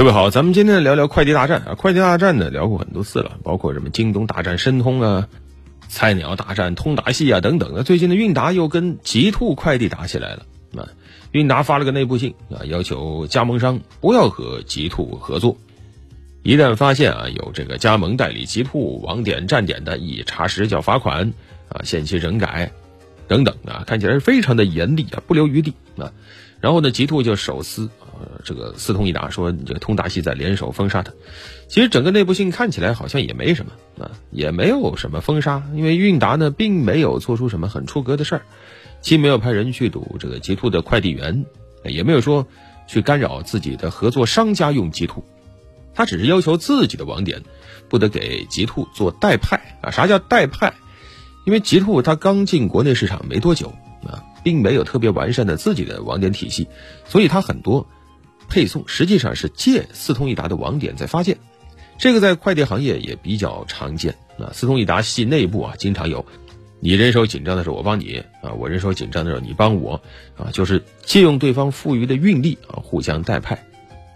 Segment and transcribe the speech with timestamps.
[0.00, 1.74] 各位好，咱们今天聊聊快递大战啊。
[1.74, 5.28] 快递大战呢，聊过很多次了，包括什么京东大战申通啊，
[5.88, 7.82] 菜鸟大战通达系啊等等那。
[7.82, 10.88] 最近的韵达又跟极兔快递打起来了啊。
[11.32, 15.58] 韵达发了个内部信啊，要求加盟商不要和极兔合作，
[16.42, 21.34] 一旦发现啊有这个加盟代理极兔网点站点的，已查实就要罚款
[21.68, 22.72] 啊，限期整改
[23.30, 26.10] 等等啊，看起来是非常的严厉啊，不留余地啊。
[26.60, 27.88] 然后呢，极兔就手撕。
[28.20, 31.12] 呃，这个四通一达说你，这个通达系在联手封杀他。
[31.68, 33.72] 其实整个内部信看起来好像也没什么
[34.04, 38.42] 啊，也没有什么封杀，因为韵达呢并没有做出什么很出格的事儿，
[39.00, 41.46] 既没有派人去堵这个极兔的快递员，
[41.84, 42.48] 也没有说
[42.88, 45.24] 去干扰自己的合作商家用极兔，
[45.94, 47.42] 他只是要求自己的网点
[47.88, 49.92] 不得给极兔做代派啊。
[49.92, 50.74] 啥叫代派？
[51.50, 53.74] 因为极兔它刚进国内市场没多久
[54.06, 56.68] 啊，并没有特别完善的自己的网点体系，
[57.04, 57.88] 所以它很多。
[58.48, 61.38] 配送实际上是借四通一达的网点在发件，
[61.98, 64.14] 这个在快递行业也比较常见。
[64.38, 66.24] 啊，四通一达系内部啊，经常有
[66.78, 70.00] 你人手紧张的时候我帮你啊，我人手紧张的时候你帮我
[70.36, 73.66] 啊，就是借用对方富余的运力啊，互相代派。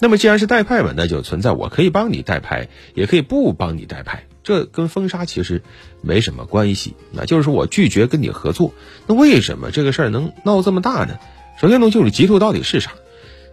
[0.00, 5.62] 那么既然是代派嘛，那就存在我可以帮你代派，也可以不帮你代派，这跟封杀其实
[6.02, 6.94] 没什么关系。
[7.10, 8.72] 那就是我拒绝跟你合作，
[9.08, 11.18] 那为什么这个事儿能闹这么大呢？
[11.60, 12.92] 首先呢，就是极兔到底是啥？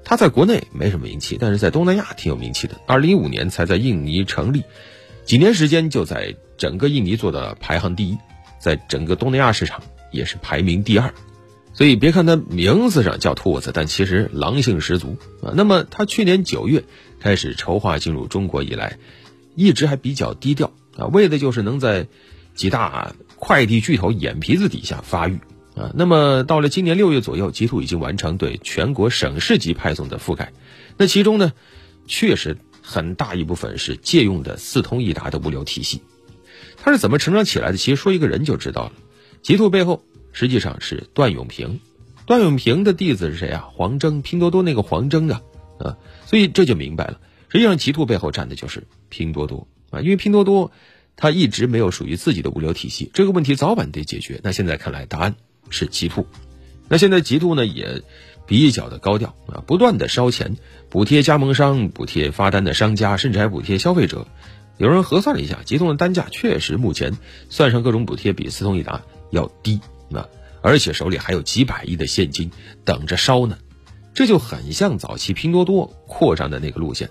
[0.04, 2.76] 它在国内没什么名气，但是在东南亚挺有名气的。
[2.88, 4.64] 二零一五年才在印尼成立，
[5.26, 8.18] 几年时间就在整个印尼做的排行第一，
[8.60, 11.14] 在整个东南亚市场也是排名第二。
[11.74, 15.54] 所以别看它名字上叫兔子，但其实狼性十足啊。
[15.56, 16.84] 那么它去年九月
[17.20, 18.98] 开始筹划进入中国以来，
[19.56, 22.08] 一直还比较低调啊，为的就是能在
[22.54, 25.40] 几大快递巨头眼皮子底下发育。
[25.74, 30.52] 啊，那么到了今年六月左右，极兔已经完成对全国省市级派送的覆盖。
[30.98, 31.54] 那其中呢，
[32.08, 36.02] 确实很大一部分是借用的四通一达的物流体系。
[36.76, 37.78] 它是怎么成长起来的？
[37.78, 38.92] 其实说一个人就知道了。
[39.42, 41.80] 极兔背后实际上是段永平，
[42.26, 43.70] 段永平的弟子是谁啊？
[43.72, 45.42] 黄峥，拼多多那个黄峥啊，
[45.80, 47.22] 啊，所以这就明白了。
[47.48, 50.72] 实际上，极兔背后站的就是拼多多啊，因为拼多多
[51.16, 54.40] 它一直没有属于自己的物流体系，这个问题早晚得解决。
[54.44, 55.36] 那现在看来，答案。
[55.74, 56.28] 是极兔，
[56.90, 58.02] 那现在极兔呢也
[58.46, 60.58] 比较的高调啊，不断的烧钱
[60.90, 64.28] 补贴加盟商、补贴发单的商家，甚至还补贴消费者。
[64.78, 67.18] 有人核算了一下，极兔的单价确实目前
[67.50, 69.80] 算上各种补贴，比四通一达要低
[70.12, 70.28] 啊，
[70.62, 72.52] 而且手里还有几百亿的现金
[72.84, 73.58] 等着烧呢。
[74.14, 77.10] 这就很像早期拼多多扩张的那个路线。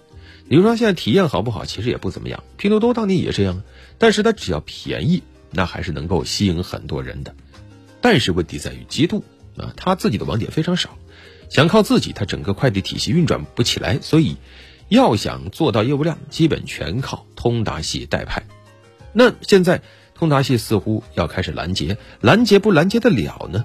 [0.51, 1.65] 比如说现在体验好不好？
[1.65, 2.43] 其实也不怎么样。
[2.57, 3.63] 拼多多当年也这样，
[3.99, 5.23] 但是它只要便宜，
[5.53, 7.37] 那还是能够吸引很多人的。
[8.01, 9.23] 但是问题在于，极度
[9.57, 10.99] 啊，他自己的网点非常少，
[11.51, 14.39] 想靠自己，他整个快递体系运转不起来，所以
[14.89, 18.43] 要想做到业务量，基本全靠通达系代派。
[19.13, 19.83] 那现在
[20.17, 23.65] 通达系似乎要开始拦截，拦截不拦截得了呢？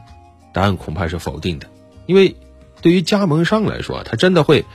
[0.53, 1.67] 答案恐怕是否定的，
[2.05, 2.35] 因为
[2.83, 4.65] 对于加盟商来说，他真的会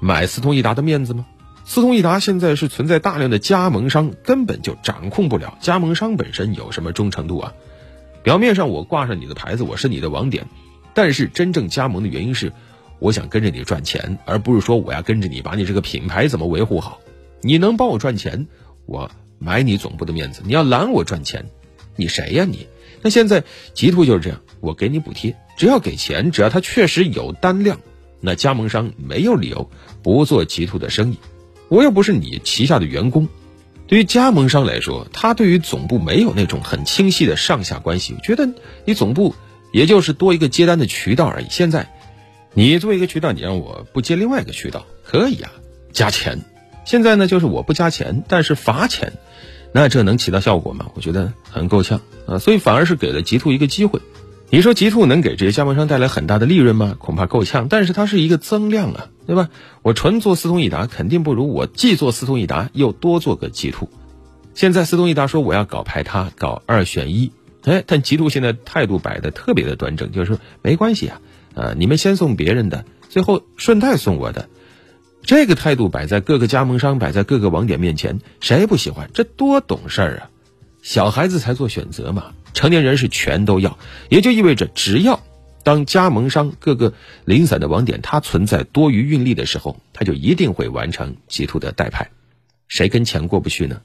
[0.00, 1.26] 买四通一达的面子吗？
[1.70, 7.54] 四通一达现在是存在大量的加盟商，根本就掌控不了加盟商本身有什么忠诚度啊？
[8.24, 10.48] 表面上我挂上你的牌子，我是你的网点，
[10.94, 12.52] 但是真正加盟的原因是，
[12.98, 16.98] 我想跟着你赚钱，而不是说我要跟着你把你这个品牌怎么维护好。
[17.40, 18.48] 你能帮我赚钱，
[18.86, 19.08] 我
[19.38, 21.50] 买你总部的面子；你要拦我赚钱，
[21.94, 22.66] 你谁呀你？
[23.00, 23.44] 那现在
[23.74, 27.78] 极兔就是这样，我给你补贴，只要给钱，只要他确实有单量，
[28.20, 29.70] 那加盟商没有理由
[30.02, 31.18] 不做极兔的生意。
[31.70, 33.28] 我又不是你旗下的员工。
[33.86, 38.48] 对于加盟商来说，他对于总部没有那种很清晰的上下关系，觉得
[38.84, 39.34] 你总部
[39.72, 41.46] 也就是多一个接单的渠道而已。
[41.48, 41.92] 现在，
[42.54, 45.50] 你做一个渠道，你让我不接另外一个渠道，可以啊，
[45.92, 46.40] 加钱。
[46.84, 49.12] 现在呢，就是我不加钱，但是罚钱，
[49.72, 50.86] 那这能起到效果吗？
[50.94, 54.00] 我觉得很够呛啊，所以反而是给了极兔一个机会。
[54.50, 56.96] 你说极兔能给这些加盟商带来很大的利润吗？
[56.98, 59.48] 恐怕够呛，但是它是一个增量啊，对吧？
[59.82, 63.88] 我纯做四通一达，肯定不如我既做四通一达又多做个极兔。
[64.54, 67.30] 现在四通一达说我要搞排他，搞二选一，
[67.62, 71.20] 哎，但极兔现在态度摆的特别的端正，就是说没关系啊，
[71.54, 74.48] 呃，你们先送别人的，最后顺带送我的，
[75.22, 79.10] 这个态度摆在各个加盟商、摆在各个网点面前，谁不喜欢？
[79.14, 80.30] 这多懂事儿啊！
[80.82, 82.32] 小孩子才做选择嘛。
[82.52, 83.78] 成年人是全都要，
[84.08, 85.20] 也就意味着，只要
[85.62, 92.10] 当加盟商各个零散的网点它存在多余运力的时候，他就一定会完成极兔的代派。
[92.68, 93.82] 谁跟钱过不去呢？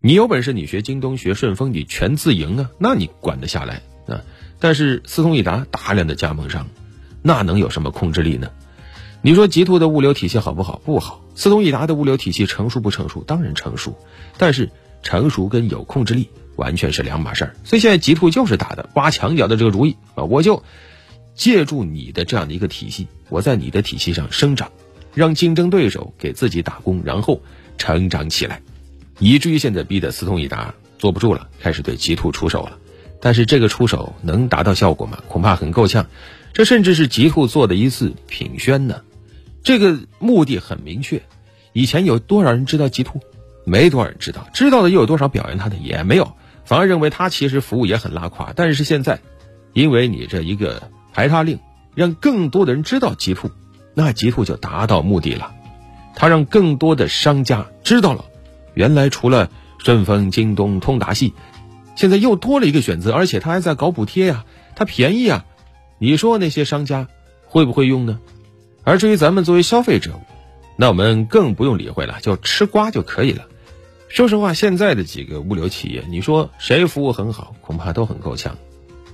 [0.00, 4.22] 你有本事，你学京东、学顺丰，你全自营啊，那你管得下来啊。
[4.60, 6.68] 但是四通一达大量的加盟商，
[7.22, 8.50] 那能有什么控制力呢？
[9.22, 10.80] 你说极兔的物流体系好不好？
[10.84, 11.24] 不好。
[11.34, 13.24] 四通一达的物流体系成熟不成熟？
[13.24, 13.98] 当然成熟，
[14.36, 14.70] 但是
[15.02, 17.56] 成熟跟有控制力完全是两码事儿。
[17.64, 20.24] 所以现在极兔就是打的挖墙脚的这个主意啊！
[20.24, 20.62] 我就
[21.38, 24.70] 借助你的这样的一个体系，我在你的体系上生长，
[25.14, 27.40] 让竞争对手给自己打工，然后
[27.78, 28.60] 成长起来，
[29.20, 32.76] 以至于现在逼得四通一达坐不住了，开始对极兔出手了。
[33.20, 35.22] 但是这个出手能达到效果吗？
[35.28, 36.06] 恐怕很够呛。
[36.52, 39.02] 这甚至是极兔做的一次品宣呢。
[39.62, 41.22] 这个目的很明确，
[41.72, 43.20] 以前有多少人知道极兔？
[43.64, 45.76] 没多少人知道，知道的又有多少表扬他的？
[45.76, 46.32] 也没有，
[46.64, 48.52] 反而认为他其实服务也很拉垮。
[48.56, 49.20] 但是现在，
[49.72, 51.58] 因为你这一个排他令，
[51.96, 53.50] 让更多的人知道极兔，
[53.92, 55.52] 那极兔就达到目的了。
[56.14, 58.24] 他让更多的商家知道了，
[58.74, 61.34] 原来除了顺丰、京东、通达系，
[61.96, 64.44] 现在又多了一个选择，而且他还在搞补贴呀，
[64.76, 65.44] 他便宜啊。
[65.98, 67.08] 你说那些商家
[67.46, 68.20] 会不会用呢？
[68.84, 70.20] 而至于咱们作为消费者，
[70.76, 73.46] 那我们更不用理会了，就吃瓜就可以了。
[74.08, 78.56] 说实话，现在的几个物流企业，你说谁服务很好，恐怕都很够呛。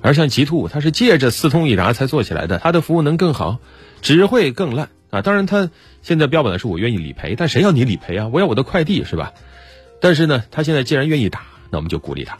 [0.04, 3.58] 而像极兔，它是借着四通一达才做起来的，它的服务能更好，
[4.02, 5.22] 只会更烂啊！
[5.22, 5.70] 当然，它
[6.02, 8.28] 现在标榜的是我愿意理赔，但谁要你理赔啊？
[8.30, 9.32] 我要我的快递是吧？
[10.02, 12.36] 但是呢，他现在既然愿意打，那我们就鼓励他，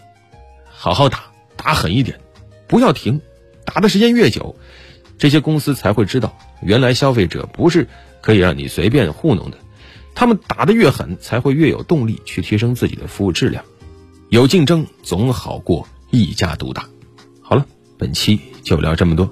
[0.69, 1.25] 好好打，
[1.57, 2.21] 打狠一点，
[2.67, 3.23] 不要停，
[3.65, 4.57] 打的时间越久。
[5.17, 7.89] 这些公司才会知道，原来消费者不是
[8.21, 9.57] 可以让你随便糊弄的。
[10.15, 13.65] 他们打得越狠，才会越有动力去提升自己的服务质量。
[14.29, 16.87] 有竞争总好过一家独大。
[17.97, 19.29] 本期就聊这么多。